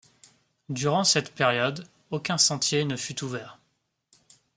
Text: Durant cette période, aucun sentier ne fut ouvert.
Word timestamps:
Durant 0.69 1.03
cette 1.03 1.31
période, 1.31 1.87
aucun 2.09 2.39
sentier 2.39 2.85
ne 2.85 2.95
fut 2.95 3.23
ouvert. 3.23 3.59